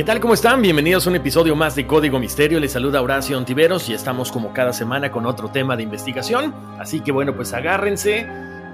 [0.00, 0.18] ¿Qué tal?
[0.18, 0.62] ¿Cómo están?
[0.62, 2.58] Bienvenidos a un episodio más de Código Misterio.
[2.58, 6.54] Les saluda Horacio Ontiveros y estamos como cada semana con otro tema de investigación.
[6.78, 8.26] Así que bueno, pues agárrense,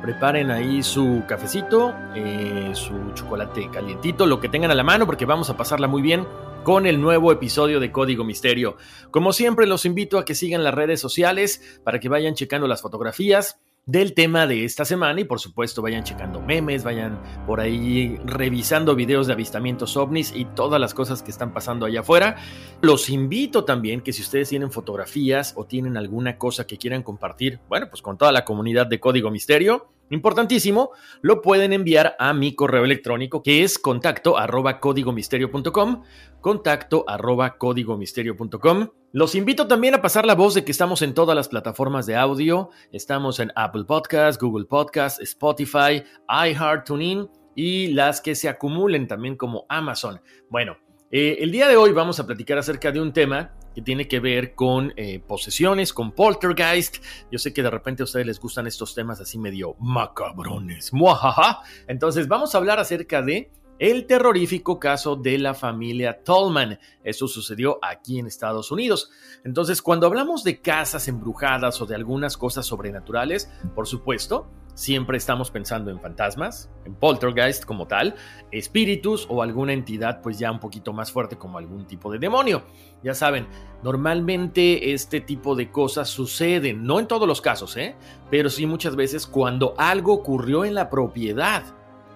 [0.02, 5.26] preparen ahí su cafecito, eh, su chocolate calientito, lo que tengan a la mano porque
[5.26, 6.28] vamos a pasarla muy bien
[6.62, 8.76] con el nuevo episodio de Código Misterio.
[9.10, 12.82] Como siempre, los invito a que sigan las redes sociales para que vayan checando las
[12.82, 18.18] fotografías del tema de esta semana y por supuesto vayan checando memes, vayan por ahí
[18.24, 22.34] revisando videos de avistamientos ovnis y todas las cosas que están pasando allá afuera.
[22.80, 27.60] Los invito también que si ustedes tienen fotografías o tienen alguna cosa que quieran compartir,
[27.68, 30.90] bueno, pues con toda la comunidad de Código Misterio, Importantísimo,
[31.20, 36.02] lo pueden enviar a mi correo electrónico que es contacto arroba códigomisterio.com,
[36.40, 38.88] contacto arroba códigomisterio.com.
[39.12, 42.14] Los invito también a pasar la voz de que estamos en todas las plataformas de
[42.14, 49.08] audio, estamos en Apple Podcast, Google Podcast, Spotify, iHeart, TuneIn y las que se acumulen
[49.08, 50.20] también como Amazon.
[50.50, 50.76] Bueno,
[51.10, 54.20] eh, el día de hoy vamos a platicar acerca de un tema que tiene que
[54.20, 56.96] ver con eh, posesiones, con poltergeist.
[57.30, 60.92] Yo sé que de repente a ustedes les gustan estos temas así medio macabrones.
[60.92, 61.60] Muajaja.
[61.86, 66.78] Entonces vamos a hablar acerca de el terrorífico caso de la familia Tolman.
[67.04, 69.10] Eso sucedió aquí en Estados Unidos.
[69.44, 75.50] Entonces, cuando hablamos de casas embrujadas o de algunas cosas sobrenaturales, por supuesto, siempre estamos
[75.50, 78.14] pensando en fantasmas, en poltergeist como tal,
[78.52, 82.62] espíritus o alguna entidad pues ya un poquito más fuerte como algún tipo de demonio.
[83.02, 83.46] Ya saben,
[83.82, 87.96] normalmente este tipo de cosas suceden, no en todos los casos, ¿eh?
[88.30, 91.64] pero sí muchas veces cuando algo ocurrió en la propiedad.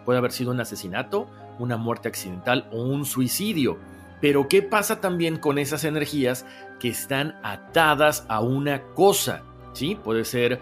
[0.05, 1.29] Puede haber sido un asesinato,
[1.61, 3.79] una muerte accidental o un suicidio.
[4.21, 6.45] Pero ¿qué pasa también con esas energías
[6.81, 9.45] que están atadas a una cosa?
[9.73, 9.97] ¿Sí?
[10.03, 10.61] Puede ser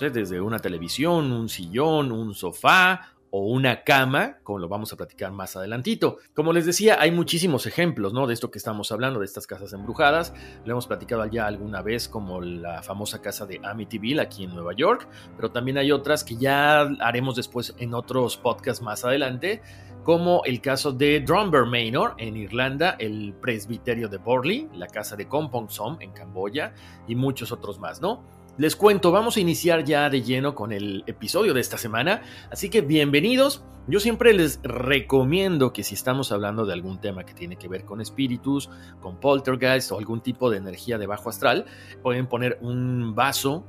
[0.00, 5.32] desde una televisión, un sillón, un sofá o una cama, como lo vamos a platicar
[5.32, 6.18] más adelantito.
[6.34, 8.28] Como les decía, hay muchísimos ejemplos, ¿no?
[8.28, 10.32] De esto que estamos hablando, de estas casas embrujadas.
[10.64, 14.72] Lo hemos platicado ya alguna vez, como la famosa casa de Amityville aquí en Nueva
[14.74, 19.62] York, pero también hay otras que ya haremos después en otros podcasts más adelante,
[20.04, 25.26] como el caso de Drumber Manor en Irlanda, el presbiterio de Borley, la casa de
[25.26, 26.74] Kompong Som en Camboya
[27.08, 28.22] y muchos otros más, ¿no?
[28.58, 32.22] Les cuento, vamos a iniciar ya de lleno con el episodio de esta semana,
[32.52, 33.64] así que bienvenidos.
[33.88, 37.84] Yo siempre les recomiendo que si estamos hablando de algún tema que tiene que ver
[37.84, 41.64] con espíritus, con poltergeist o algún tipo de energía de bajo astral,
[42.02, 43.64] pueden poner un vaso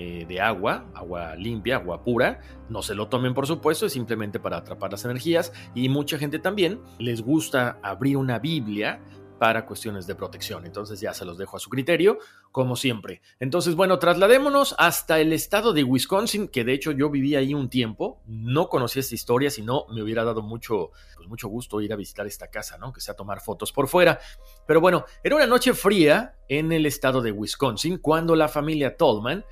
[0.00, 2.40] eh, de agua, agua limpia, agua pura.
[2.68, 5.52] No se lo tomen, por supuesto, es simplemente para atrapar las energías.
[5.74, 9.00] Y mucha gente también les gusta abrir una Biblia
[9.40, 10.66] para cuestiones de protección.
[10.66, 12.18] Entonces ya se los dejo a su criterio,
[12.52, 13.22] como siempre.
[13.40, 17.68] Entonces, bueno, trasladémonos hasta el estado de Wisconsin, que de hecho yo viví ahí un
[17.68, 18.22] tiempo.
[18.26, 21.96] No conocía esta historia, si no me hubiera dado mucho, pues mucho gusto ir a
[21.96, 22.92] visitar esta casa, ¿no?
[22.92, 24.20] Que sea tomar fotos por fuera.
[24.64, 29.44] Pero bueno, era una noche fría en el estado de Wisconsin cuando la familia Tolman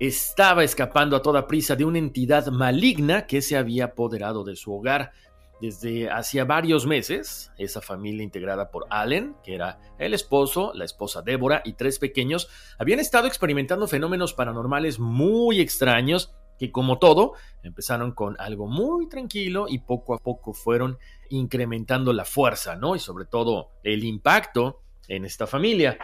[0.00, 4.72] estaba escapando a toda prisa de una entidad maligna que se había apoderado de su
[4.74, 5.12] hogar.
[5.60, 11.22] Desde hacía varios meses, esa familia integrada por Allen, que era el esposo, la esposa
[11.22, 12.48] Débora y tres pequeños,
[12.78, 17.32] habían estado experimentando fenómenos paranormales muy extraños que como todo,
[17.62, 20.98] empezaron con algo muy tranquilo y poco a poco fueron
[21.30, 22.94] incrementando la fuerza, ¿no?
[22.94, 25.98] Y sobre todo el impacto en esta familia.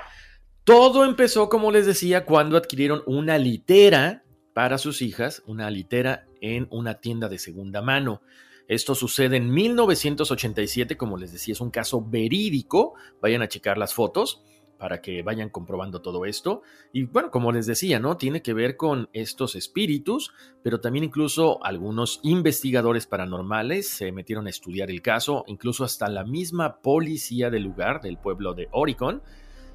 [0.64, 6.68] Todo empezó, como les decía, cuando adquirieron una litera para sus hijas, una litera en
[6.70, 8.20] una tienda de segunda mano.
[8.68, 12.94] Esto sucede en 1987, como les decía, es un caso verídico.
[13.20, 14.42] Vayan a checar las fotos
[14.78, 16.62] para que vayan comprobando todo esto.
[16.92, 18.16] Y bueno, como les decía, ¿no?
[18.16, 20.32] Tiene que ver con estos espíritus,
[20.62, 26.24] pero también incluso algunos investigadores paranormales se metieron a estudiar el caso, incluso hasta la
[26.24, 29.22] misma policía del lugar, del pueblo de Oricon,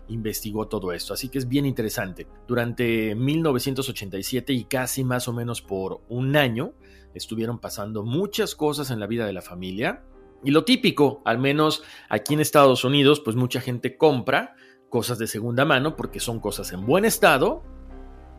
[0.07, 2.27] investigó todo esto, así que es bien interesante.
[2.47, 6.73] Durante 1987 y casi más o menos por un año,
[7.13, 10.03] estuvieron pasando muchas cosas en la vida de la familia.
[10.43, 14.55] Y lo típico, al menos aquí en Estados Unidos, pues mucha gente compra
[14.89, 17.63] cosas de segunda mano porque son cosas en buen estado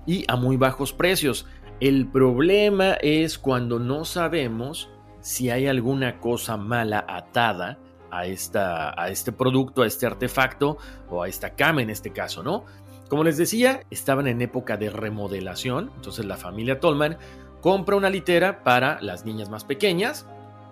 [0.06, 1.46] y a muy bajos precios.
[1.80, 4.88] El problema es cuando no sabemos
[5.20, 7.78] si hay alguna cosa mala atada
[8.16, 10.78] a, esta, a este producto, a este artefacto
[11.08, 12.64] o a esta cama en este caso, ¿no?
[13.08, 17.18] Como les decía, estaban en época de remodelación, entonces la familia Tolman
[17.60, 20.26] compra una litera para las niñas más pequeñas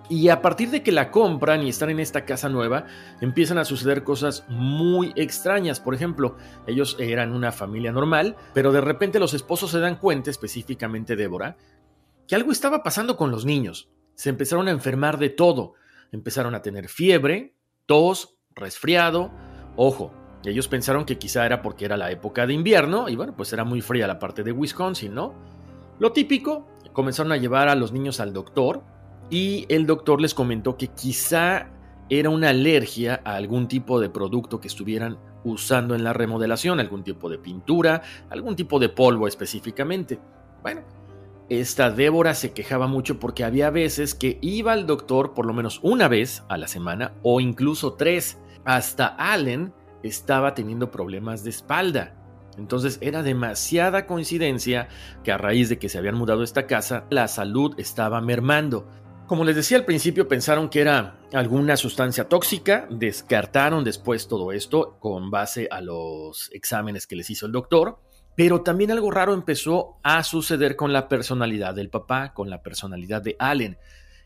[0.09, 2.87] y a partir de que la compran y están en esta casa nueva,
[3.21, 5.81] empiezan a suceder cosas muy extrañas.
[5.81, 6.37] Por ejemplo,
[6.67, 11.57] ellos eran una familia normal, pero de repente los esposos se dan cuenta, específicamente Débora,
[12.29, 13.89] que algo estaba pasando con los niños.
[14.15, 15.75] Se empezaron a enfermar de todo.
[16.15, 17.57] Empezaron a tener fiebre,
[17.87, 19.33] tos, resfriado.
[19.75, 20.13] Ojo,
[20.45, 23.65] ellos pensaron que quizá era porque era la época de invierno y bueno, pues era
[23.65, 25.35] muy fría la parte de Wisconsin, ¿no?
[25.99, 28.85] Lo típico, comenzaron a llevar a los niños al doctor
[29.29, 31.71] y el doctor les comentó que quizá
[32.09, 37.03] era una alergia a algún tipo de producto que estuvieran usando en la remodelación, algún
[37.03, 40.21] tipo de pintura, algún tipo de polvo específicamente.
[40.63, 40.83] Bueno,
[41.49, 45.81] esta Débora se quejaba mucho porque había veces que iba al doctor por lo menos
[45.83, 48.39] una vez a la semana o incluso tres.
[48.65, 52.15] Hasta Allen estaba teniendo problemas de espalda.
[52.57, 54.89] Entonces era demasiada coincidencia
[55.23, 58.89] que a raíz de que se habían mudado a esta casa, la salud estaba mermando.
[59.27, 64.99] Como les decía al principio, pensaron que era alguna sustancia tóxica, descartaron después todo esto
[65.01, 67.99] con base a los exámenes que les hizo el doctor,
[68.37, 73.23] pero también algo raro empezó a suceder con la personalidad del papá, con la personalidad
[73.23, 73.79] de Allen.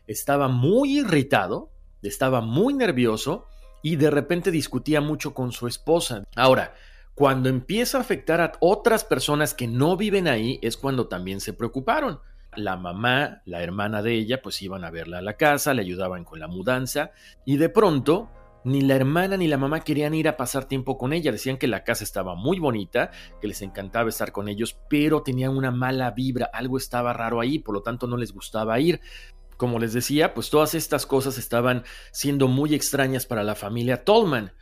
[0.07, 1.71] Estaba muy irritado,
[2.01, 3.45] estaba muy nervioso
[3.83, 6.23] y de repente discutía mucho con su esposa.
[6.35, 6.73] Ahora,
[7.13, 11.53] cuando empieza a afectar a otras personas que no viven ahí es cuando también se
[11.53, 12.19] preocuparon
[12.55, 16.23] la mamá, la hermana de ella, pues iban a verla a la casa, le ayudaban
[16.23, 17.11] con la mudanza
[17.45, 18.29] y de pronto
[18.63, 21.31] ni la hermana ni la mamá querían ir a pasar tiempo con ella.
[21.31, 23.11] Decían que la casa estaba muy bonita,
[23.41, 27.59] que les encantaba estar con ellos, pero tenían una mala vibra, algo estaba raro ahí,
[27.59, 29.01] por lo tanto no les gustaba ir.
[29.57, 34.53] Como les decía, pues todas estas cosas estaban siendo muy extrañas para la familia Tolman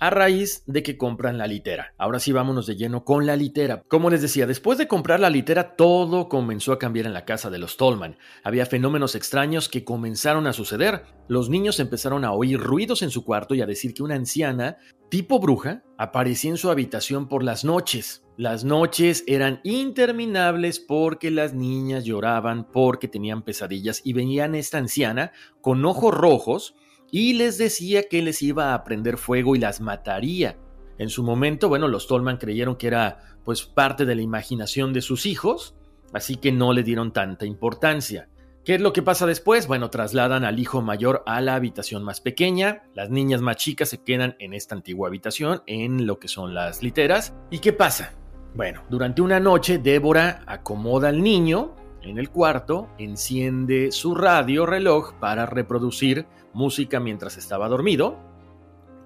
[0.00, 1.92] a raíz de que compran la litera.
[1.98, 3.82] Ahora sí vámonos de lleno con la litera.
[3.86, 7.50] Como les decía, después de comprar la litera todo comenzó a cambiar en la casa
[7.50, 8.16] de los Tolman.
[8.42, 11.04] Había fenómenos extraños que comenzaron a suceder.
[11.28, 14.78] Los niños empezaron a oír ruidos en su cuarto y a decir que una anciana,
[15.10, 18.24] tipo bruja, aparecía en su habitación por las noches.
[18.38, 25.32] Las noches eran interminables porque las niñas lloraban porque tenían pesadillas y venían esta anciana
[25.60, 26.74] con ojos rojos
[27.10, 30.56] y les decía que les iba a prender fuego y las mataría.
[30.98, 35.00] En su momento, bueno, los Tolman creyeron que era pues parte de la imaginación de
[35.00, 35.74] sus hijos,
[36.12, 38.28] así que no le dieron tanta importancia.
[38.64, 39.66] ¿Qué es lo que pasa después?
[39.66, 44.02] Bueno, trasladan al hijo mayor a la habitación más pequeña, las niñas más chicas se
[44.02, 47.34] quedan en esta antigua habitación, en lo que son las literas.
[47.50, 48.12] ¿Y qué pasa?
[48.54, 55.14] Bueno, durante una noche Débora acomoda al niño en el cuarto, enciende su radio reloj
[55.14, 58.18] para reproducir música mientras estaba dormido,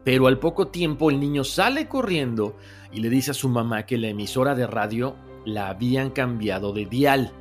[0.05, 2.57] pero al poco tiempo el niño sale corriendo
[2.93, 6.87] y le dice a su mamá que la emisora de radio la habían cambiado de
[6.87, 7.33] dial.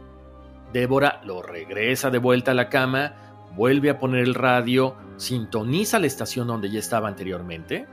[0.71, 3.13] Débora lo regresa de vuelta a la cama,
[3.55, 7.85] vuelve a poner el radio, sintoniza la estación donde ya estaba anteriormente,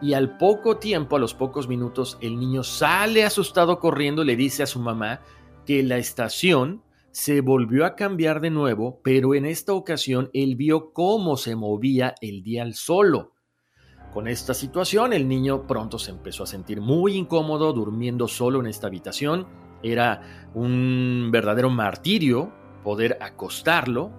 [0.00, 4.36] y al poco tiempo, a los pocos minutos, el niño sale asustado corriendo y le
[4.36, 5.20] dice a su mamá
[5.66, 10.92] que la estación se volvió a cambiar de nuevo, pero en esta ocasión él vio
[10.92, 13.32] cómo se movía el dial solo.
[14.12, 18.66] Con esta situación, el niño pronto se empezó a sentir muy incómodo durmiendo solo en
[18.66, 19.46] esta habitación.
[19.82, 24.10] Era un verdadero martirio poder acostarlo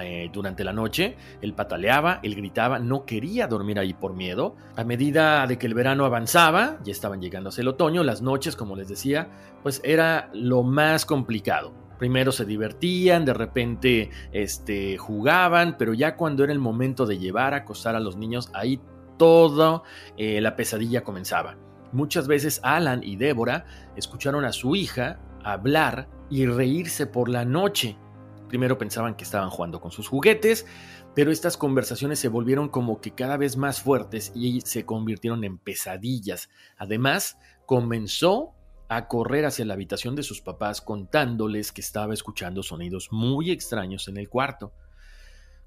[0.00, 1.16] eh, durante la noche.
[1.40, 4.54] Él pataleaba, él gritaba, no quería dormir ahí por miedo.
[4.76, 8.54] A medida de que el verano avanzaba, ya estaban llegando hacia el otoño, las noches,
[8.54, 9.28] como les decía,
[9.62, 16.44] pues era lo más complicado Primero se divertían, de repente este, jugaban, pero ya cuando
[16.44, 18.80] era el momento de llevar a acostar a los niños, ahí
[19.16, 19.82] toda
[20.16, 21.56] eh, la pesadilla comenzaba.
[21.92, 27.96] Muchas veces Alan y Débora escucharon a su hija hablar y reírse por la noche.
[28.48, 30.66] Primero pensaban que estaban jugando con sus juguetes,
[31.14, 35.58] pero estas conversaciones se volvieron como que cada vez más fuertes y se convirtieron en
[35.58, 36.50] pesadillas.
[36.76, 38.54] Además, comenzó
[38.96, 44.08] a correr hacia la habitación de sus papás contándoles que estaba escuchando sonidos muy extraños
[44.08, 44.72] en el cuarto.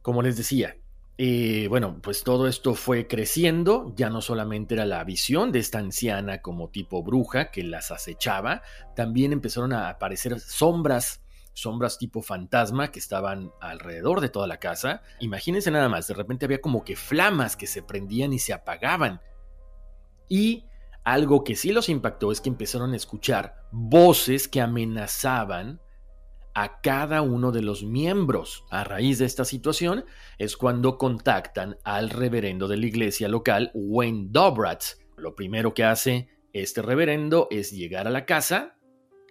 [0.02, 0.78] Como les decía,
[1.20, 5.80] eh, bueno, pues todo esto fue creciendo, ya no solamente era la visión de esta
[5.80, 8.62] anciana como tipo bruja que las acechaba,
[8.96, 15.02] también empezaron a aparecer sombras, sombras tipo fantasma que estaban alrededor de toda la casa.
[15.20, 19.20] Imagínense nada más, de repente había como que flamas que se prendían y se apagaban.
[20.30, 20.66] Y
[21.08, 25.80] algo que sí los impactó es que empezaron a escuchar voces que amenazaban
[26.54, 28.66] a cada uno de los miembros.
[28.72, 30.04] A raíz de esta situación
[30.38, 34.98] es cuando contactan al reverendo de la iglesia local, Wayne Dobratz.
[35.16, 38.76] Lo primero que hace este reverendo es llegar a la casa,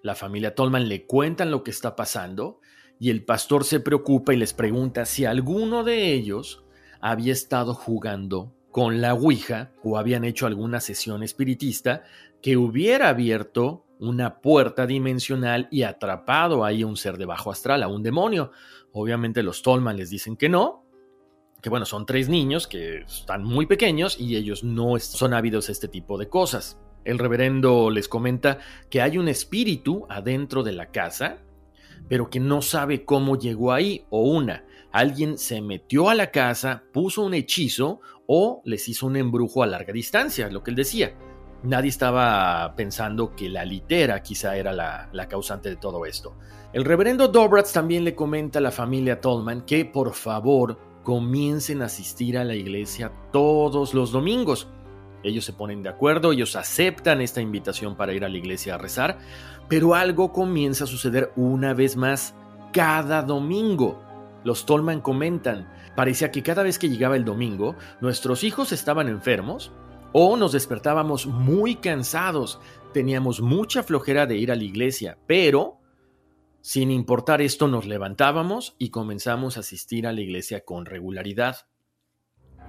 [0.02, 2.58] la familia Tolman le cuentan lo que está pasando
[2.98, 6.64] y el pastor se preocupa y les pregunta si alguno de ellos
[7.02, 12.02] había estado jugando con la Ouija o habían hecho alguna sesión espiritista
[12.42, 17.82] que hubiera abierto una puerta dimensional y atrapado ahí a un ser de bajo astral,
[17.82, 18.50] a un demonio.
[18.92, 20.84] Obviamente los Tolman les dicen que no,
[21.62, 25.72] que bueno, son tres niños que están muy pequeños y ellos no son ávidos a
[25.72, 26.78] este tipo de cosas.
[27.06, 28.58] El reverendo les comenta
[28.90, 31.38] que hay un espíritu adentro de la casa,
[32.10, 34.66] pero que no sabe cómo llegó ahí, o una,
[34.98, 39.66] alguien se metió a la casa, puso un hechizo o les hizo un embrujo a
[39.66, 41.14] larga distancia, lo que él decía.
[41.62, 46.36] Nadie estaba pensando que la litera quizá era la, causante de todo esto.
[46.72, 51.86] El reverendo Dobratz también le comenta a la familia Tolman que por favor comiencen a
[51.86, 54.68] asistir a la iglesia todos los domingos.
[55.22, 58.78] Ellos se ponen de acuerdo, ellos aceptan esta invitación para ir a la iglesia a
[58.78, 59.18] rezar,
[59.68, 62.34] pero algo comienza a suceder una vez más
[62.72, 64.05] cada domingo.
[64.46, 69.72] Los Tolman comentan, Parecía que cada vez que llegaba el domingo, nuestros hijos estaban enfermos
[70.12, 72.60] o nos despertábamos muy cansados,
[72.92, 75.80] teníamos mucha flojera de ir a la iglesia, pero
[76.60, 81.66] sin importar esto nos levantábamos y comenzamos a asistir a la iglesia con regularidad.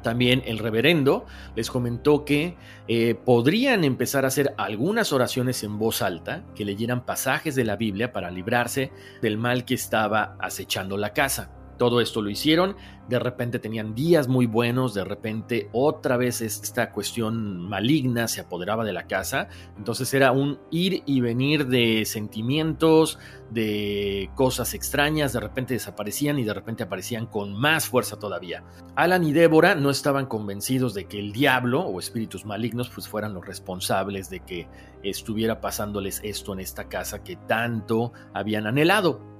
[0.03, 2.55] También el reverendo les comentó que
[2.87, 7.75] eh, podrían empezar a hacer algunas oraciones en voz alta, que leyeran pasajes de la
[7.75, 8.91] Biblia para librarse
[9.21, 11.56] del mal que estaba acechando la casa.
[11.77, 12.75] Todo esto lo hicieron,
[13.07, 18.83] de repente tenían días muy buenos, de repente otra vez esta cuestión maligna se apoderaba
[18.83, 23.19] de la casa, entonces era un ir y venir de sentimientos,
[23.51, 28.63] de cosas extrañas, de repente desaparecían y de repente aparecían con más fuerza todavía.
[28.95, 33.33] Alan y Débora no estaban convencidos de que el diablo o espíritus malignos pues fueran
[33.33, 34.67] los responsables de que
[35.03, 39.36] estuviera pasándoles esto en esta casa que tanto habían anhelado.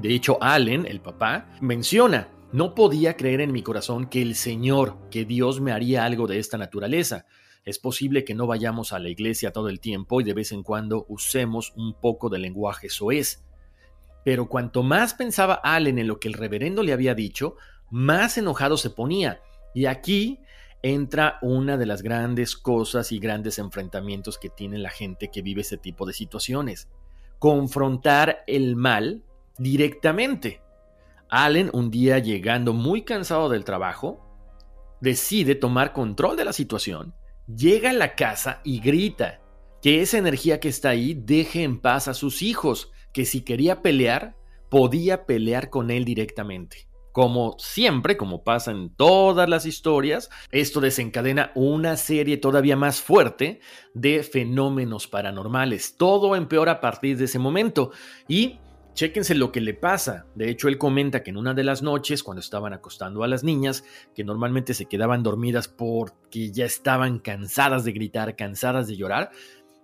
[0.00, 4.96] De hecho, Allen, el papá, menciona, no podía creer en mi corazón que el Señor,
[5.10, 7.26] que Dios me haría algo de esta naturaleza.
[7.64, 10.62] Es posible que no vayamos a la iglesia todo el tiempo y de vez en
[10.62, 13.44] cuando usemos un poco de lenguaje soez.
[14.24, 17.56] Pero cuanto más pensaba Allen en lo que el reverendo le había dicho,
[17.90, 19.40] más enojado se ponía.
[19.74, 20.40] Y aquí
[20.82, 25.62] entra una de las grandes cosas y grandes enfrentamientos que tiene la gente que vive
[25.62, 26.88] ese tipo de situaciones.
[27.38, 29.24] Confrontar el mal
[29.58, 30.60] directamente.
[31.28, 34.26] Allen, un día llegando muy cansado del trabajo,
[35.00, 37.14] decide tomar control de la situación,
[37.46, 39.40] llega a la casa y grita
[39.82, 43.82] que esa energía que está ahí deje en paz a sus hijos, que si quería
[43.82, 44.36] pelear,
[44.68, 46.88] podía pelear con él directamente.
[47.12, 53.60] Como siempre, como pasa en todas las historias, esto desencadena una serie todavía más fuerte
[53.94, 55.96] de fenómenos paranormales.
[55.96, 57.90] Todo empeora a partir de ese momento
[58.28, 58.58] y
[58.96, 60.24] Chéquense lo que le pasa.
[60.34, 63.44] De hecho, él comenta que en una de las noches, cuando estaban acostando a las
[63.44, 63.84] niñas,
[64.14, 69.32] que normalmente se quedaban dormidas porque ya estaban cansadas de gritar, cansadas de llorar,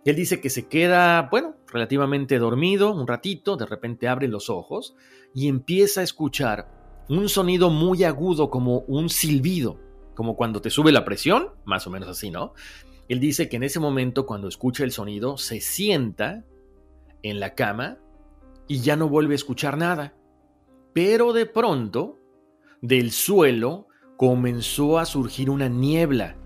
[0.07, 4.97] él dice que se queda, bueno, relativamente dormido un ratito, de repente abre los ojos
[5.35, 9.79] y empieza a escuchar un sonido muy agudo como un silbido,
[10.15, 12.55] como cuando te sube la presión, más o menos así, ¿no?
[13.11, 16.47] Él dice que en ese momento, cuando escucha el sonido, se sienta
[17.23, 17.99] en la cama
[18.69, 20.15] y ya no vuelve a escuchar nada.
[20.93, 22.19] Pero de pronto,
[22.81, 26.37] del suelo comenzó a surgir una niebla.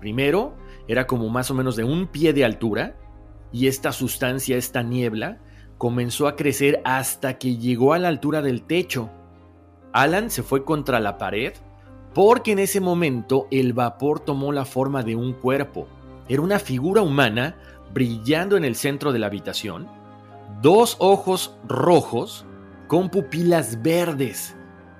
[0.00, 0.56] Primero,
[0.88, 2.96] era como más o menos de un pie de altura,
[3.52, 5.40] y esta sustancia, esta niebla,
[5.78, 9.10] comenzó a crecer hasta que llegó a la altura del techo.
[9.92, 11.52] Alan se fue contra la pared
[12.14, 15.88] porque en ese momento el vapor tomó la forma de un cuerpo.
[16.28, 17.56] Era una figura humana
[17.92, 19.88] brillando en el centro de la habitación,
[20.60, 22.46] dos ojos rojos
[22.86, 24.56] con pupilas verdes.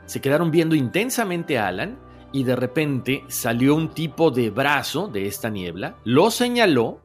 [0.07, 1.99] Se quedaron viendo intensamente a Alan
[2.33, 7.03] y de repente salió un tipo de brazo de esta niebla, lo señaló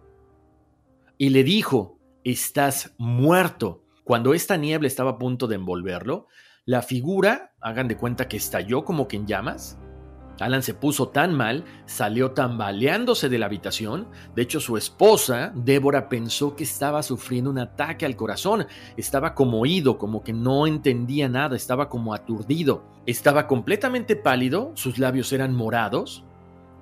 [1.18, 3.84] y le dijo, estás muerto.
[4.04, 6.28] Cuando esta niebla estaba a punto de envolverlo,
[6.66, 9.80] la figura, hagan de cuenta que estalló como que en llamas,
[10.40, 14.08] Alan se puso tan mal, salió tambaleándose de la habitación.
[14.36, 18.68] De hecho, su esposa, Débora, pensó que estaba sufriendo un ataque al corazón.
[18.98, 22.84] Estaba como oído, como que no entendía nada, estaba como aturdido.
[23.06, 26.24] Estaba completamente pálido, sus labios eran morados.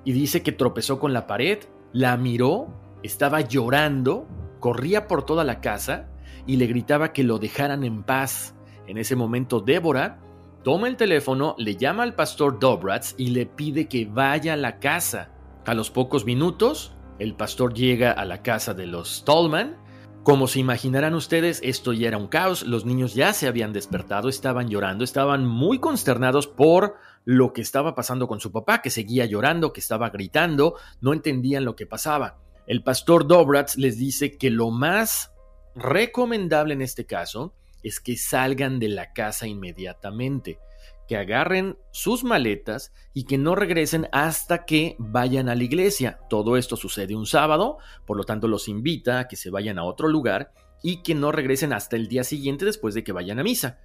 [0.04, 1.60] Y dice que tropezó con la pared,
[1.92, 2.68] la miró,
[3.04, 4.28] estaba llorando,
[4.60, 6.10] corría por toda la casa
[6.48, 8.56] y le gritaba que lo dejaran en paz.
[8.88, 10.23] En ese momento, Débora
[10.64, 14.80] toma el teléfono, le llama al pastor Dobratz y le pide que vaya a la
[14.80, 15.32] casa.
[15.66, 19.78] A los pocos minutos, el pastor llega a la casa de los Tolman.
[20.24, 24.30] Como se imaginarán ustedes, esto ya era un caos, los niños ya se habían despertado,
[24.30, 29.26] estaban llorando, estaban muy consternados por lo que estaba pasando con su papá, que seguía
[29.26, 32.40] llorando, que estaba gritando, no entendían lo que pasaba.
[32.68, 35.34] El pastor Dobratz les dice que lo más
[35.76, 37.54] recomendable en este caso
[37.84, 40.60] es que salgan de la casa inmediatamente,
[41.08, 46.20] que agarren sus maletas y que no regresen hasta que vayan a la iglesia.
[46.30, 49.84] Todo esto sucede un sábado, por lo tanto los invita a que se vayan a
[49.84, 53.44] otro lugar y que no regresen hasta el día siguiente después de que vayan a
[53.44, 53.80] misa.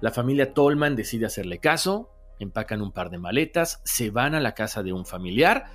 [0.00, 4.54] La familia Tolman decide hacerle caso, empacan un par de maletas, se van a la
[4.54, 5.66] casa de un familiar,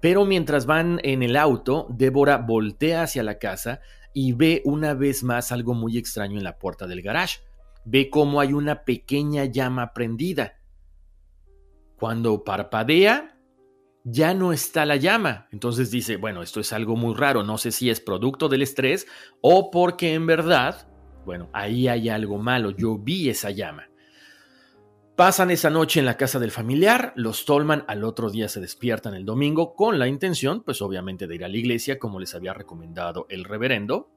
[0.00, 3.80] pero mientras van en el auto, Débora voltea hacia la casa
[4.18, 7.40] y ve una vez más algo muy extraño en la puerta del garage.
[7.84, 10.54] Ve cómo hay una pequeña llama prendida.
[11.98, 13.38] Cuando parpadea,
[14.04, 15.48] ya no está la llama.
[15.52, 19.06] Entonces dice, bueno, esto es algo muy raro, no sé si es producto del estrés
[19.42, 20.88] o porque en verdad,
[21.26, 23.90] bueno, ahí hay algo malo, yo vi esa llama.
[25.16, 29.14] Pasan esa noche en la casa del familiar, los Tolman al otro día se despiertan
[29.14, 32.52] el domingo con la intención, pues obviamente, de ir a la iglesia como les había
[32.52, 34.10] recomendado el reverendo,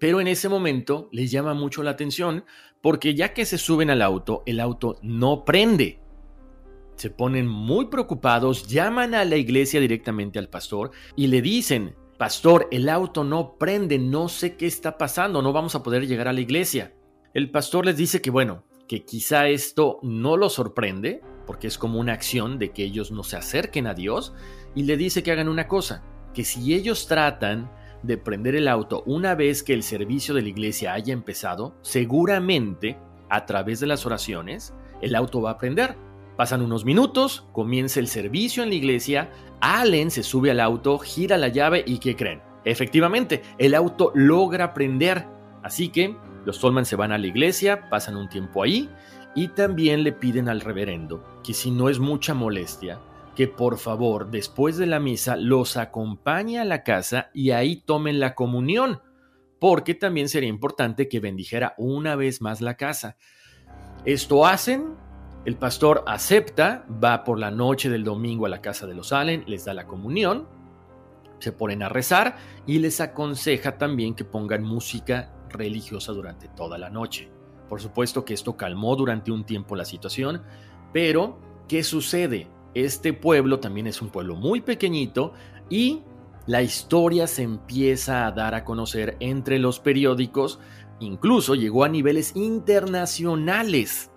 [0.00, 2.44] pero en ese momento les llama mucho la atención
[2.80, 6.00] porque ya que se suben al auto, el auto no prende.
[6.96, 12.68] Se ponen muy preocupados, llaman a la iglesia directamente al pastor y le dicen, Pastor,
[12.70, 16.34] el auto no prende, no sé qué está pasando, no vamos a poder llegar a
[16.34, 16.94] la iglesia.
[17.32, 21.98] El pastor les dice que bueno, que quizá esto no lo sorprende, porque es como
[21.98, 24.34] una acción de que ellos no se acerquen a Dios,
[24.74, 27.70] y le dice que hagan una cosa, que si ellos tratan
[28.02, 32.98] de prender el auto una vez que el servicio de la iglesia haya empezado, seguramente
[33.28, 35.96] a través de las oraciones el auto va a prender.
[36.36, 41.36] Pasan unos minutos, comienza el servicio en la iglesia, Allen se sube al auto, gira
[41.36, 42.40] la llave y ¿qué creen?
[42.64, 45.26] Efectivamente, el auto logra prender.
[45.62, 48.88] Así que los Tolman se van a la iglesia, pasan un tiempo ahí
[49.34, 52.98] y también le piden al reverendo que si no es mucha molestia,
[53.34, 58.20] que por favor después de la misa los acompañe a la casa y ahí tomen
[58.20, 59.00] la comunión,
[59.58, 63.16] porque también sería importante que bendijera una vez más la casa.
[64.04, 64.94] Esto hacen,
[65.44, 69.44] el pastor acepta, va por la noche del domingo a la casa de los Allen,
[69.46, 70.48] les da la comunión,
[71.38, 76.90] se ponen a rezar y les aconseja también que pongan música religiosa durante toda la
[76.90, 77.30] noche.
[77.68, 80.42] Por supuesto que esto calmó durante un tiempo la situación,
[80.92, 81.38] pero
[81.68, 82.48] ¿qué sucede?
[82.74, 85.32] Este pueblo también es un pueblo muy pequeñito
[85.68, 86.02] y
[86.46, 90.58] la historia se empieza a dar a conocer entre los periódicos,
[91.00, 94.10] incluso llegó a niveles internacionales.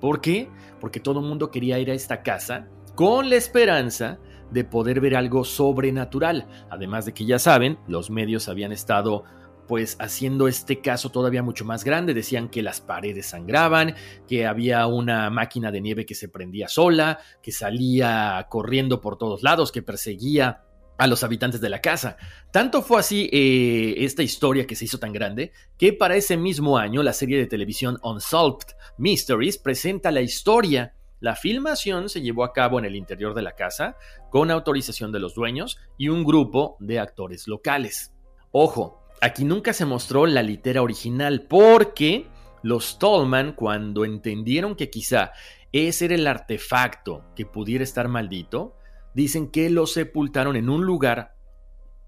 [0.00, 0.48] ¿Por qué?
[0.80, 4.18] Porque todo el mundo quería ir a esta casa con la esperanza
[4.50, 6.46] de poder ver algo sobrenatural.
[6.70, 9.24] Además de que ya saben, los medios habían estado
[9.68, 13.94] pues haciendo este caso todavía mucho más grande, decían que las paredes sangraban,
[14.26, 19.42] que había una máquina de nieve que se prendía sola, que salía corriendo por todos
[19.42, 20.62] lados, que perseguía
[20.96, 22.16] a los habitantes de la casa.
[22.50, 26.76] Tanto fue así eh, esta historia que se hizo tan grande que para ese mismo
[26.76, 30.94] año la serie de televisión Unsolved Mysteries presenta la historia.
[31.20, 33.96] La filmación se llevó a cabo en el interior de la casa
[34.30, 38.12] con autorización de los dueños y un grupo de actores locales.
[38.50, 42.26] Ojo, Aquí nunca se mostró la litera original porque
[42.62, 45.32] los Tolman, cuando entendieron que quizá
[45.72, 48.76] ese era el artefacto que pudiera estar maldito,
[49.14, 51.34] dicen que lo sepultaron en un lugar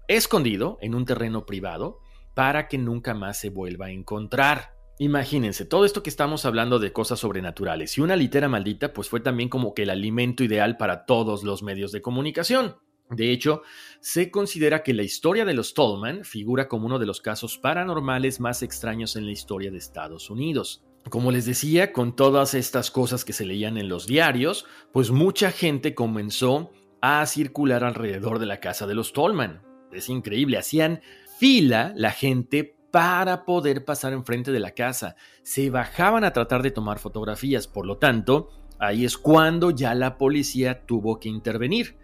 [0.07, 1.99] escondido, en un terreno privado,
[2.33, 4.73] para que nunca más se vuelva a encontrar.
[4.97, 9.19] Imagínense, todo esto que estamos hablando de cosas sobrenaturales y una litera maldita, pues fue
[9.19, 12.77] también como que el alimento ideal para todos los medios de comunicación.
[13.11, 13.61] De hecho,
[13.99, 18.39] se considera que la historia de los Tolman figura como uno de los casos paranormales
[18.39, 20.83] más extraños en la historia de Estados Unidos.
[21.09, 25.51] Como les decía, con todas estas cosas que se leían en los diarios, pues mucha
[25.51, 26.71] gente comenzó
[27.01, 29.61] a circular alrededor de la casa de los Tolman.
[29.91, 31.01] Es increíble, hacían
[31.37, 35.15] fila la gente para poder pasar enfrente de la casa.
[35.43, 40.17] Se bajaban a tratar de tomar fotografías, por lo tanto, ahí es cuando ya la
[40.17, 41.97] policía tuvo que intervenir.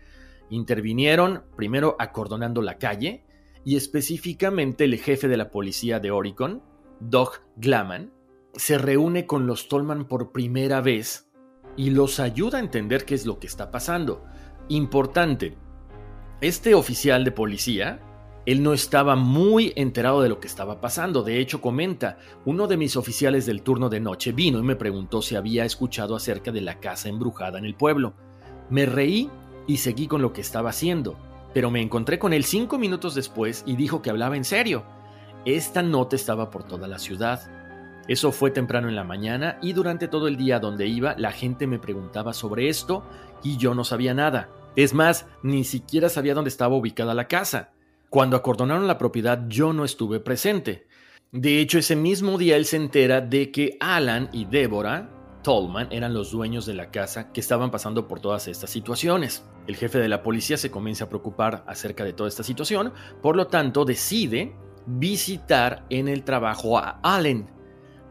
[0.50, 3.26] Intervinieron primero acordonando la calle
[3.66, 6.64] y específicamente el jefe de la policía de Oregon,
[7.00, 8.14] Doug Glaman,
[8.54, 11.30] se reúne con los Tolman por primera vez
[11.76, 14.24] y los ayuda a entender qué es lo que está pasando.
[14.70, 15.56] Importante,
[16.42, 18.00] este oficial de policía,
[18.46, 21.22] él no estaba muy enterado de lo que estaba pasando.
[21.22, 25.22] De hecho, comenta, uno de mis oficiales del turno de noche vino y me preguntó
[25.22, 28.14] si había escuchado acerca de la casa embrujada en el pueblo.
[28.70, 29.30] Me reí
[29.68, 31.18] y seguí con lo que estaba haciendo,
[31.54, 34.86] pero me encontré con él cinco minutos después y dijo que hablaba en serio.
[35.46, 37.52] Esta nota estaba por toda la ciudad.
[38.08, 41.68] Eso fue temprano en la mañana y durante todo el día donde iba la gente
[41.68, 43.04] me preguntaba sobre esto
[43.44, 44.50] y yo no sabía nada.
[44.76, 47.72] Es más, ni siquiera sabía dónde estaba ubicada la casa.
[48.10, 50.88] Cuando acordonaron la propiedad yo no estuve presente.
[51.32, 55.10] De hecho, ese mismo día él se entera de que Alan y Débora
[55.48, 59.46] Tolman eran los dueños de la casa que estaban pasando por todas estas situaciones.
[59.66, 63.38] El jefe de la policía se comienza a preocupar acerca de toda esta situación, por
[63.38, 64.54] lo tanto decide
[64.86, 67.50] visitar en el trabajo a Allen,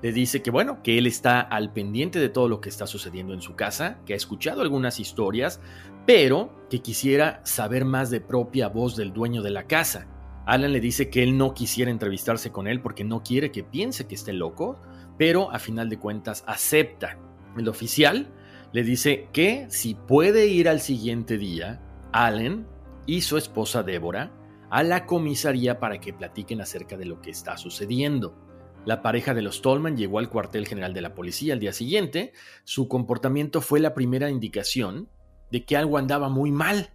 [0.01, 3.35] le dice que bueno, que él está al pendiente de todo lo que está sucediendo
[3.35, 5.61] en su casa, que ha escuchado algunas historias,
[6.07, 10.09] pero que quisiera saber más de propia voz del dueño de la casa.
[10.47, 14.07] Alan le dice que él no quisiera entrevistarse con él porque no quiere que piense
[14.07, 14.81] que esté loco,
[15.19, 17.19] pero a final de cuentas acepta.
[17.57, 18.33] El oficial
[18.73, 21.81] le dice que si puede ir al siguiente día,
[22.13, 22.67] Allen
[23.07, 24.33] y su esposa Débora
[24.71, 28.37] a la comisaría para que platiquen acerca de lo que está sucediendo.
[28.85, 32.33] La pareja de los Tolman llegó al cuartel general de la policía al día siguiente.
[32.65, 35.09] Su comportamiento fue la primera indicación
[35.51, 36.91] de que algo andaba muy mal,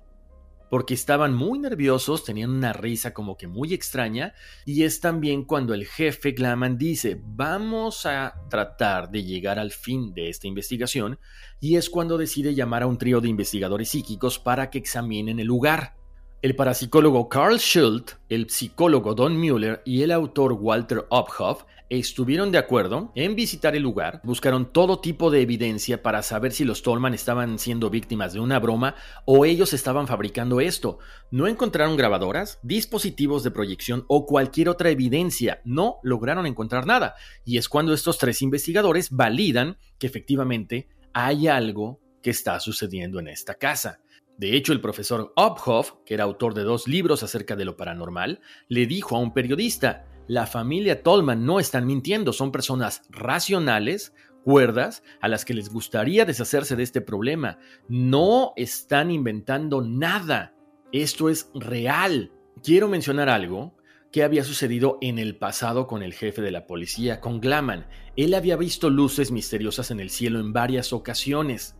[0.71, 4.33] porque estaban muy nerviosos, tenían una risa como que muy extraña,
[4.65, 10.13] y es también cuando el jefe Glaman dice, vamos a tratar de llegar al fin
[10.13, 11.19] de esta investigación,
[11.59, 15.47] y es cuando decide llamar a un trío de investigadores psíquicos para que examinen el
[15.47, 16.00] lugar.
[16.41, 22.57] El parapsicólogo Carl Schultz, el psicólogo Don Mueller y el autor Walter Uphoff estuvieron de
[22.57, 27.13] acuerdo en visitar el lugar, buscaron todo tipo de evidencia para saber si los Tolman
[27.13, 30.97] estaban siendo víctimas de una broma o ellos estaban fabricando esto.
[31.29, 37.13] No encontraron grabadoras, dispositivos de proyección o cualquier otra evidencia, no lograron encontrar nada.
[37.45, 43.27] Y es cuando estos tres investigadores validan que efectivamente hay algo que está sucediendo en
[43.27, 43.99] esta casa.
[44.41, 48.41] De hecho, el profesor Uphoff, que era autor de dos libros acerca de lo paranormal,
[48.69, 55.03] le dijo a un periodista, la familia Tolman no están mintiendo, son personas racionales, cuerdas,
[55.21, 57.59] a las que les gustaría deshacerse de este problema.
[57.87, 60.55] No están inventando nada.
[60.91, 62.31] Esto es real.
[62.63, 63.75] Quiero mencionar algo
[64.11, 67.85] que había sucedido en el pasado con el jefe de la policía, con Glaman.
[68.15, 71.75] Él había visto luces misteriosas en el cielo en varias ocasiones.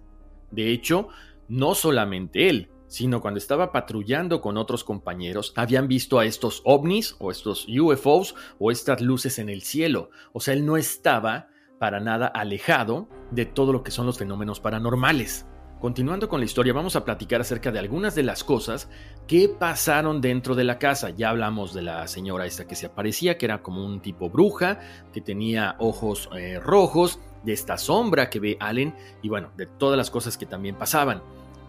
[0.52, 1.08] De hecho,
[1.52, 7.18] no solamente él, sino cuando estaba patrullando con otros compañeros, habían visto a estos ovnis
[7.20, 10.12] o estos UFOs o estas luces en el cielo.
[10.32, 14.62] O sea, él no estaba para nada alejado de todo lo que son los fenómenos
[14.62, 15.46] paranormales.
[15.82, 18.88] Continuando con la historia, vamos a platicar acerca de algunas de las cosas
[19.28, 21.10] que pasaron dentro de la casa.
[21.10, 24.80] Ya hablamos de la señora esta que se aparecía, que era como un tipo bruja,
[25.12, 29.98] que tenía ojos eh, rojos, de esta sombra que ve Allen y bueno, de todas
[29.98, 31.24] las cosas que también pasaban.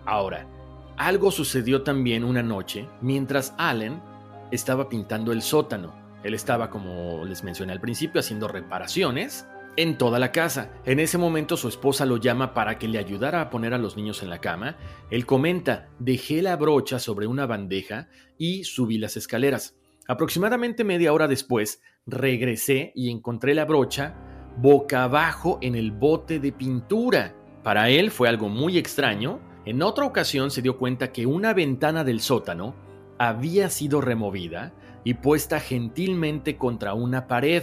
[0.05, 0.47] Ahora,
[0.97, 4.01] algo sucedió también una noche mientras Allen
[4.51, 5.95] estaba pintando el sótano.
[6.23, 10.71] Él estaba, como les mencioné al principio, haciendo reparaciones en toda la casa.
[10.85, 13.97] En ese momento su esposa lo llama para que le ayudara a poner a los
[13.97, 14.77] niños en la cama.
[15.11, 19.77] Él comenta, dejé la brocha sobre una bandeja y subí las escaleras.
[20.07, 24.15] Aproximadamente media hora después, regresé y encontré la brocha
[24.57, 27.35] boca abajo en el bote de pintura.
[27.63, 32.05] Para él fue algo muy extraño en otra ocasión se dio cuenta que una ventana
[32.05, 32.75] del sótano
[33.19, 34.73] había sido removida
[35.05, 37.63] y puesta gentilmente contra una pared.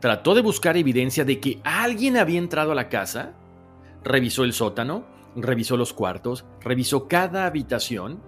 [0.00, 3.34] Trató de buscar evidencia de que alguien había entrado a la casa,
[4.02, 8.20] revisó el sótano, revisó los cuartos, revisó cada habitación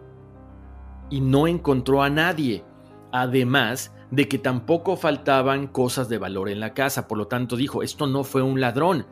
[1.11, 2.65] y no encontró a nadie.
[3.11, 7.83] Además, de que tampoco faltaban cosas de valor en la casa, por lo tanto dijo,
[7.83, 9.07] esto no fue un ladrón,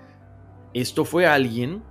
[0.75, 1.83] esto fue alguien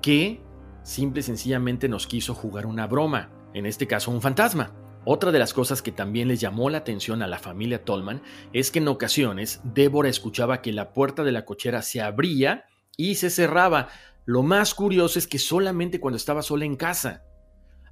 [0.00, 0.40] que
[0.82, 4.72] simple y sencillamente nos quiso jugar una broma, en este caso un fantasma.
[5.04, 8.70] Otra de las cosas que también les llamó la atención a la familia Tolman es
[8.70, 12.66] que en ocasiones Débora escuchaba que la puerta de la cochera se abría
[12.96, 13.88] y se cerraba.
[14.26, 17.24] Lo más curioso es que solamente cuando estaba sola en casa.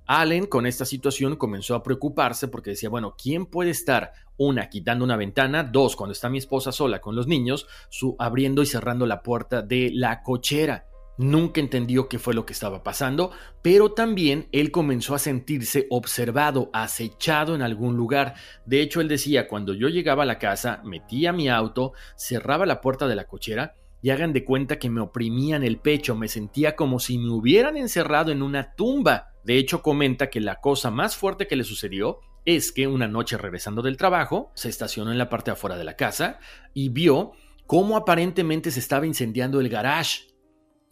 [0.07, 5.05] Allen con esta situación comenzó a preocuparse porque decía, bueno, ¿quién puede estar, una, quitando
[5.05, 9.07] una ventana, dos, cuando está mi esposa sola con los niños, su, abriendo y cerrando
[9.07, 10.89] la puerta de la cochera?
[11.20, 13.30] Nunca entendió qué fue lo que estaba pasando,
[13.61, 18.37] pero también él comenzó a sentirse observado, acechado en algún lugar.
[18.64, 22.80] De hecho, él decía, cuando yo llegaba a la casa, metía mi auto, cerraba la
[22.80, 26.74] puerta de la cochera y hagan de cuenta que me oprimían el pecho, me sentía
[26.74, 29.35] como si me hubieran encerrado en una tumba.
[29.44, 33.37] De hecho, comenta que la cosa más fuerte que le sucedió es que una noche
[33.37, 36.38] regresando del trabajo, se estacionó en la parte afuera de la casa
[36.72, 37.33] y vio
[37.66, 40.29] cómo aparentemente se estaba incendiando el garage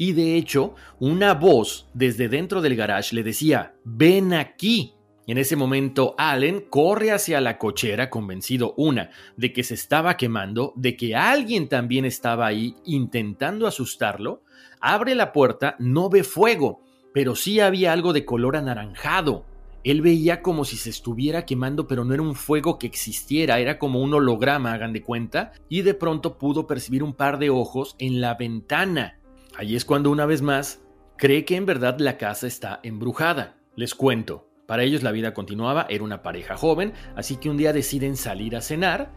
[0.01, 4.95] y de hecho, una voz desde dentro del garage le decía, ven aquí.
[5.27, 10.73] En ese momento, Allen corre hacia la cochera convencido, una, de que se estaba quemando,
[10.77, 14.43] de que alguien también estaba ahí intentando asustarlo,
[14.81, 16.81] abre la puerta, no ve fuego,
[17.13, 19.45] pero sí había algo de color anaranjado.
[19.83, 23.79] Él veía como si se estuviera quemando, pero no era un fuego que existiera, era
[23.79, 27.97] como un holograma, hagan de cuenta, y de pronto pudo percibir un par de ojos
[27.99, 29.17] en la ventana.
[29.57, 30.81] Allí es cuando una vez más
[31.17, 33.57] cree que en verdad la casa está embrujada.
[33.75, 37.73] Les cuento, para ellos la vida continuaba, era una pareja joven, así que un día
[37.73, 39.13] deciden salir a cenar.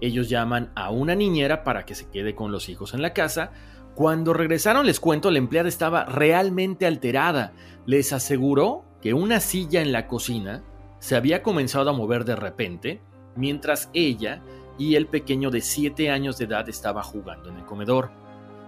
[0.00, 3.52] Ellos llaman a una niñera para que se quede con los hijos en la casa.
[3.94, 7.52] Cuando regresaron, les cuento, la empleada estaba realmente alterada.
[7.84, 10.62] Les aseguró que una silla en la cocina
[11.00, 13.00] se había comenzado a mover de repente,
[13.36, 14.42] mientras ella
[14.78, 18.21] y el pequeño de 7 años de edad estaba jugando en el comedor.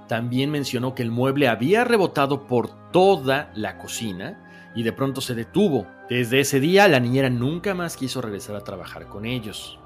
[0.08, 5.34] También mencionó que el mueble había rebotado por toda la cocina y de pronto se
[5.34, 5.86] detuvo.
[6.10, 9.78] Desde ese día la niñera nunca más quiso regresar a trabajar con ellos.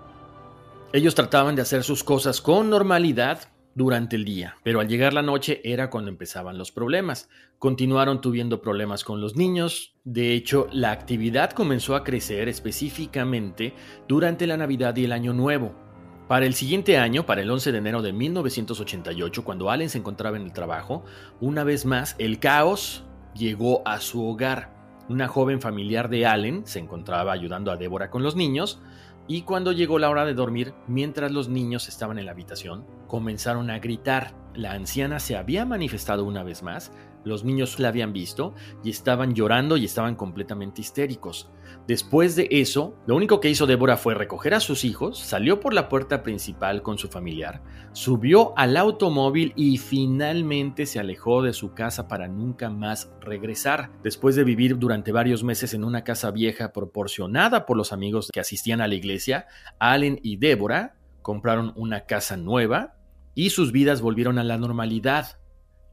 [0.92, 3.40] Ellos trataban de hacer sus cosas con normalidad
[3.74, 7.28] durante el día, pero al llegar la noche era cuando empezaban los problemas.
[7.59, 13.74] Continuaron tuviendo problemas con los niños, de hecho la actividad comenzó a crecer específicamente
[14.09, 15.88] durante la Navidad y el Año Nuevo.
[16.29, 20.37] Para el siguiente año, para el 11 de enero de 1988, cuando Allen se encontraba
[20.37, 21.03] en el trabajo,
[21.41, 23.03] una vez más el caos
[23.35, 24.71] llegó a su hogar.
[25.09, 28.79] Una joven familiar de Allen se encontraba ayudando a Débora con los niños
[29.27, 33.71] y cuando llegó la hora de dormir, mientras los niños estaban en la habitación, comenzaron
[33.71, 34.35] a gritar.
[34.55, 36.93] La anciana se había manifestado una vez más,
[37.24, 41.50] los niños la habían visto y estaban llorando y estaban completamente histéricos.
[41.87, 45.74] Después de eso, lo único que hizo Débora fue recoger a sus hijos, salió por
[45.74, 51.74] la puerta principal con su familiar, subió al automóvil y finalmente se alejó de su
[51.74, 53.90] casa para nunca más regresar.
[54.02, 58.40] Después de vivir durante varios meses en una casa vieja proporcionada por los amigos que
[58.40, 59.46] asistían a la iglesia,
[59.78, 62.96] Allen y Débora compraron una casa nueva
[63.35, 65.38] y sus vidas volvieron a la normalidad.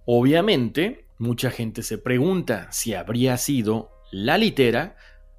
[0.05, 4.95] Obviamente, mucha gente se pregunta si habría sido la litera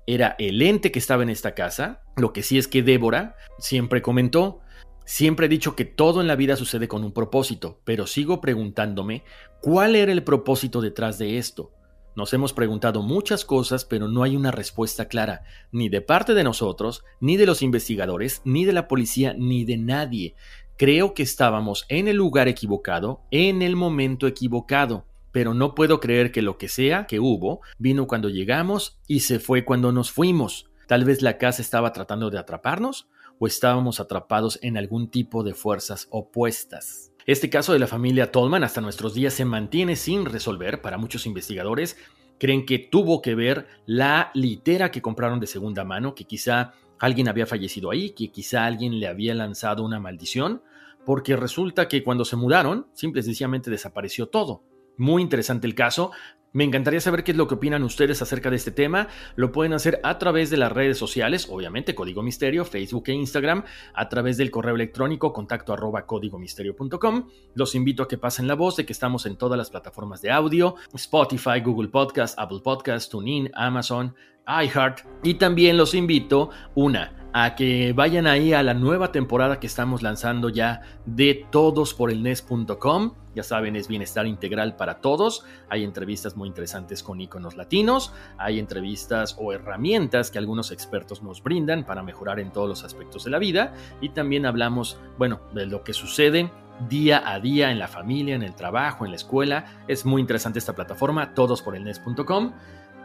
[0.06, 2.02] era el ente que estaba en esta casa.
[2.16, 4.60] Lo que sí es que Débora siempre comentó,
[5.04, 9.24] siempre he dicho que todo en la vida sucede con un propósito, pero sigo preguntándome
[9.60, 11.72] cuál era el propósito detrás de esto.
[12.14, 16.44] Nos hemos preguntado muchas cosas, pero no hay una respuesta clara, ni de parte de
[16.44, 20.34] nosotros, ni de los investigadores, ni de la policía, ni de nadie.
[20.78, 25.04] Creo que estábamos en el lugar equivocado, en el momento equivocado
[25.36, 29.38] pero no puedo creer que lo que sea que hubo vino cuando llegamos y se
[29.38, 30.70] fue cuando nos fuimos.
[30.86, 33.06] Tal vez la casa estaba tratando de atraparnos
[33.38, 37.12] o estábamos atrapados en algún tipo de fuerzas opuestas.
[37.26, 41.26] Este caso de la familia Tolman hasta nuestros días se mantiene sin resolver para muchos
[41.26, 41.98] investigadores.
[42.38, 47.28] Creen que tuvo que ver la litera que compraron de segunda mano, que quizá alguien
[47.28, 50.62] había fallecido ahí, que quizá alguien le había lanzado una maldición,
[51.04, 54.62] porque resulta que cuando se mudaron, simple y sencillamente desapareció todo.
[54.96, 56.12] Muy interesante el caso.
[56.56, 59.08] Me encantaría saber qué es lo que opinan ustedes acerca de este tema.
[59.34, 63.64] Lo pueden hacer a través de las redes sociales, obviamente Código Misterio, Facebook e Instagram,
[63.92, 67.28] a través del correo electrónico contacto arroba códigomisterio.com.
[67.52, 70.30] Los invito a que pasen la voz de que estamos en todas las plataformas de
[70.30, 74.14] audio, Spotify, Google Podcast, Apple Podcast, TuneIn, Amazon,
[74.46, 75.00] iHeart.
[75.22, 80.02] Y también los invito, una, a que vayan ahí a la nueva temporada que estamos
[80.02, 83.12] lanzando ya de todosporelnes.com.
[83.34, 85.44] Ya saben, es bienestar integral para todos.
[85.68, 91.42] Hay entrevistas muy interesantes con iconos latinos, hay entrevistas o herramientas que algunos expertos nos
[91.42, 95.66] brindan para mejorar en todos los aspectos de la vida y también hablamos, bueno, de
[95.66, 96.50] lo que sucede
[96.88, 99.82] día a día en la familia, en el trabajo, en la escuela.
[99.88, 102.52] Es muy interesante esta plataforma, todosporelnes.com.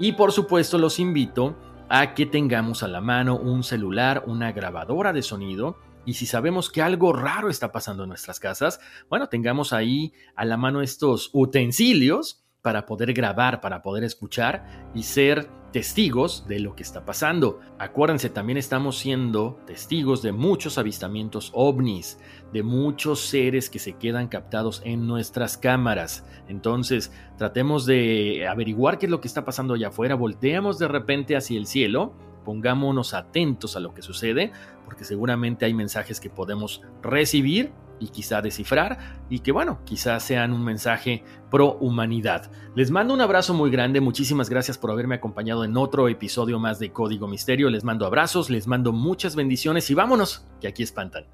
[0.01, 1.55] Y por supuesto los invito
[1.87, 5.77] a que tengamos a la mano un celular, una grabadora de sonido.
[6.07, 8.79] Y si sabemos que algo raro está pasando en nuestras casas,
[9.11, 15.03] bueno, tengamos ahí a la mano estos utensilios para poder grabar, para poder escuchar y
[15.03, 17.59] ser testigos de lo que está pasando.
[17.79, 22.19] Acuérdense, también estamos siendo testigos de muchos avistamientos ovnis,
[22.53, 26.25] de muchos seres que se quedan captados en nuestras cámaras.
[26.47, 31.35] Entonces, tratemos de averiguar qué es lo que está pasando allá afuera, volteamos de repente
[31.35, 34.51] hacia el cielo, pongámonos atentos a lo que sucede,
[34.85, 37.71] porque seguramente hay mensajes que podemos recibir
[38.01, 38.97] y quizá descifrar
[39.29, 42.51] y que bueno, quizás sean un mensaje pro humanidad.
[42.75, 46.79] Les mando un abrazo muy grande, muchísimas gracias por haberme acompañado en otro episodio más
[46.79, 51.25] de Código Misterio, les mando abrazos, les mando muchas bendiciones y vámonos, que aquí espantan.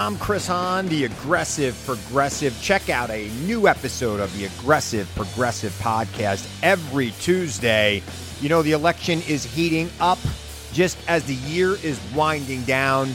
[0.00, 2.52] I'm Chris Hahn, the Aggressive Progressive.
[2.60, 8.02] Check out a new episode of the Aggressive Progressive podcast every Tuesday.
[8.40, 10.18] You know, the election is heating up
[10.72, 13.14] just as the year is winding down.